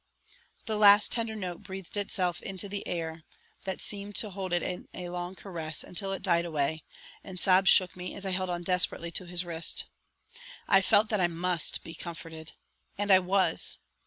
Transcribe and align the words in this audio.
The 0.65 0.77
last 0.79 1.11
tender 1.11 1.35
note 1.35 1.61
breathed 1.61 1.95
itself 1.95 2.41
into 2.41 2.67
the 2.67 2.87
air 2.87 3.21
that 3.65 3.81
seemed 3.81 4.15
to 4.15 4.31
hold 4.31 4.51
it 4.51 4.63
in 4.63 4.87
a 4.95 5.09
long 5.09 5.35
caress 5.35 5.83
until 5.83 6.11
it 6.11 6.23
died 6.23 6.43
away, 6.43 6.83
and 7.23 7.39
sobs 7.39 7.69
shook 7.69 7.95
me 7.95 8.15
as 8.15 8.25
I 8.25 8.31
held 8.31 8.49
on 8.49 8.63
desperately 8.63 9.11
to 9.11 9.27
his 9.27 9.45
wrist. 9.45 9.83
I 10.67 10.81
felt 10.81 11.09
that 11.09 11.21
I 11.21 11.27
must 11.27 11.83
be 11.83 11.93
comforted. 11.93 12.53
And 12.97 13.11
I 13.11 13.19
was! 13.19 13.77